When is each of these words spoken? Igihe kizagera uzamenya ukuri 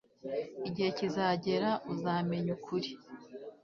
Igihe 0.67 0.89
kizagera 0.97 1.69
uzamenya 1.93 2.49
ukuri 2.57 2.89